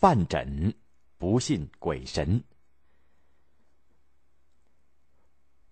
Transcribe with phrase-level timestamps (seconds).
[0.00, 0.72] 范缜
[1.18, 2.42] 不信鬼神。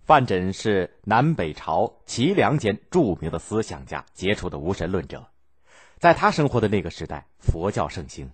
[0.02, 5.26] 范缜是南北朝齐梁间著名的思想家，杰出的无神论者。
[5.96, 8.30] 在他生活的那个时代，佛教盛行。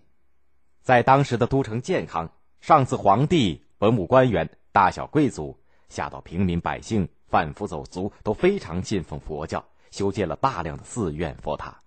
[0.82, 2.28] 在当时的都城建康，
[2.60, 5.56] 上自皇帝、文武官员、大小贵族，
[5.88, 11.80] 下到平民百姓、贩夫走卒，都非常信奉佛教，修建了大量的寺院、佛塔。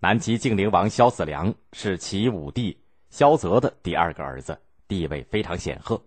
[0.00, 2.80] 南齐敬陵王萧子良是齐武帝
[3.10, 6.00] 萧泽的第二个儿子，地位非常显赫。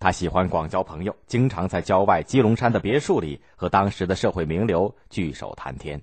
[0.00, 6.00] 他喜欢广交朋友，经常在郊外鸡龙山的别墅里和当时的社会名流聚首谈天。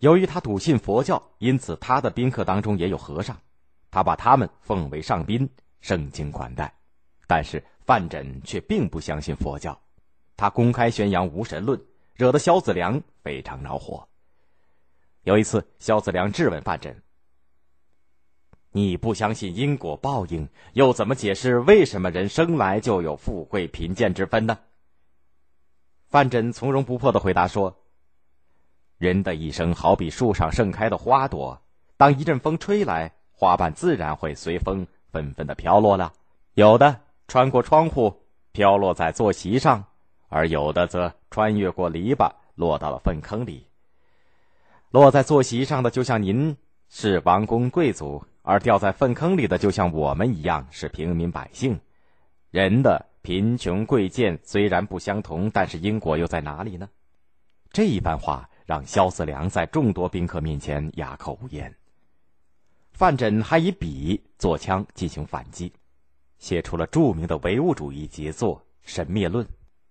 [0.00, 3.36] 由于他笃信佛教，因此他的宾客当中也有和尚，
[3.90, 5.48] 他把他们奉为上宾，
[5.80, 6.72] 盛情款待。
[7.26, 9.78] 但是范缜却并不相信佛教，
[10.36, 11.80] 他公开宣扬无神论，
[12.14, 14.06] 惹得萧子良非常恼火。
[15.24, 16.94] 有一次，萧子良质问范缜。
[18.70, 24.58] 你不相信因果报应，又怎么解释为什么人生来就有富贵贫贱之分呢？
[26.08, 27.78] 范缜从容不迫的回答说
[28.98, 31.62] ：“人的一生好比树上盛开的花朵，
[31.96, 36.12] 当一阵风吹来，花瓣自然会随风纷纷的飘落了。
[36.52, 39.84] 有的穿过窗户飘落在坐席上，
[40.28, 43.66] 而有的则穿越过篱笆落到了粪坑里。
[44.90, 46.56] 落在坐席上的，就像您
[46.90, 51.78] 是王公贵族。”而掉在粪坑里的，就像我们一样是平民百姓。
[52.50, 56.88] 人的贫穷贵贱虽然不相同，但是因果又在哪里呢？
[57.72, 61.76] 这一番话让萧四良在众多宾客面前哑口无言。
[62.92, 65.70] 范缜还以笔作枪进行反击，
[66.38, 69.44] 写出了著名的唯物主义杰作《神灭论》。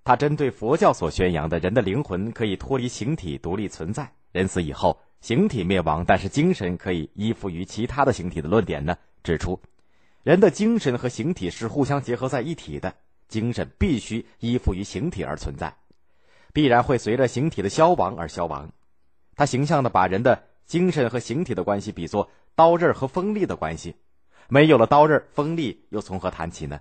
[0.03, 4.99] 他针对佛教所宣扬的人的灵魂可以脱离形体独立存在，人死以后。
[5.19, 8.95] 形体灭亡，但是精神可以依附于其他的形体的论点呢？
[9.23, 9.59] 指出，
[10.23, 12.93] 人的精神和形体是互相结合在一起的，
[13.27, 15.75] 精神必须依附于形体而存在，
[16.53, 18.71] 必然会随着形体的消亡而消亡。
[19.35, 23.95] 他形象的把人的精神和形体的关系比作刀刃和锋利的关系，
[24.47, 26.79] 没有了刀刃，锋利又从何谈起呢？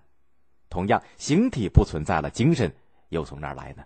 [0.69, 2.73] 同样，形体不存在了，精神
[3.09, 3.85] 又从哪儿来呢？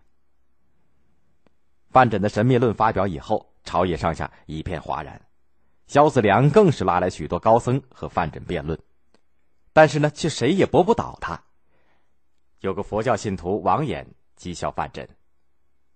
[1.90, 3.49] 范缜的神秘论发表以后。
[3.70, 5.22] 朝野上下一片哗然，
[5.86, 8.76] 萧子良更是拉来许多高僧和范缜辩论，
[9.72, 11.44] 但是呢，却谁也驳不倒他。
[12.58, 15.06] 有个佛教信徒王衍讥笑范缜：“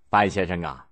[0.08, 0.86] 范先生啊，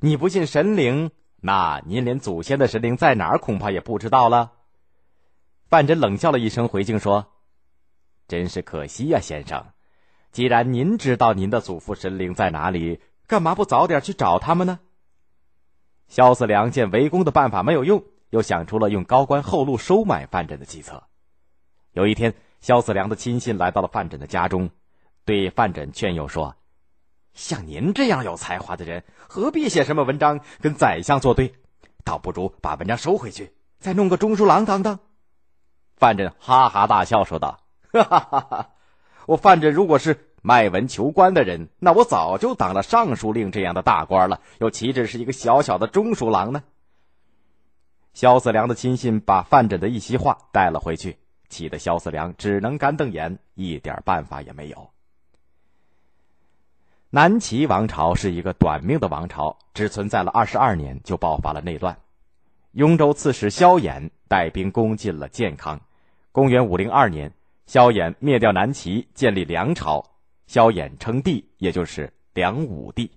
[0.00, 4.52] 你不信神灵，那您连祖先的神灵在哪儿恐怕也不知道了。”
[5.68, 7.34] 范缜冷笑了一声，回敬说
[8.26, 9.66] ：“真是可惜呀，先生，
[10.30, 14.80] 既然您知道您的祖父神灵在哪里，干嘛不早点去找他们呢？”
[16.12, 21.04] 萧四良见围攻的办法没有用，又想出了用高官厚禄收买范缜的计策。
[21.92, 24.68] 有一天，萧四良的亲信来到了范缜的家中，
[25.24, 26.54] 对范缜劝诱说
[27.32, 31.54] ：“像您这样有才华的人，何必写什么文章跟宰相作对？
[32.04, 34.98] 倒不如把文章收回去，再弄个中书郎当当。”
[35.96, 38.70] 范缜哈哈大笑说道：“哈哈哈哈！
[39.26, 46.64] 我范缜如果是……”卖文求官的人，那我早就当了尚书令这样的大官了，又岂止是一个小小的中书郎呢？
[48.12, 51.18] 萧子良的亲信把范缜的一席话带了回去，
[51.48, 54.90] 气得萧子良只能干瞪眼，一点办法也没有。
[57.10, 61.98] 南齐王朝是一个短命的王朝，只存在了二十二年就爆发了内乱，
[62.72, 65.82] 雍州刺史萧衍带兵攻进了建康。
[66.32, 67.32] 公元五零二年，
[67.66, 70.04] 萧衍灭掉南齐，建立梁朝。
[70.46, 73.10] 萧衍称帝，也就是梁武帝。